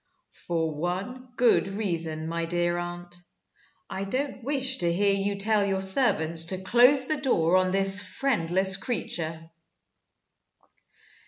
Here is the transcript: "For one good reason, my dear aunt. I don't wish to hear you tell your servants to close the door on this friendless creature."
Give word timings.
"For 0.47 0.73
one 0.73 1.27
good 1.35 1.67
reason, 1.67 2.27
my 2.27 2.45
dear 2.45 2.79
aunt. 2.79 3.15
I 3.87 4.03
don't 4.03 4.43
wish 4.43 4.77
to 4.77 4.91
hear 4.91 5.13
you 5.13 5.35
tell 5.35 5.63
your 5.63 5.81
servants 5.83 6.45
to 6.45 6.57
close 6.63 7.05
the 7.05 7.17
door 7.21 7.55
on 7.55 7.69
this 7.69 7.99
friendless 7.99 8.77
creature." 8.77 9.51